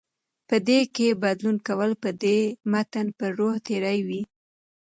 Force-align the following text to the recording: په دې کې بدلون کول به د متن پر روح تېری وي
په 0.47 0.55
دې 0.67 0.79
کې 0.95 1.07
بدلون 1.23 1.57
کول 1.67 1.91
به 2.01 2.09
د 2.23 2.25
متن 2.71 3.07
پر 3.17 3.29
روح 3.39 3.55
تېری 3.67 3.99
وي 4.07 4.21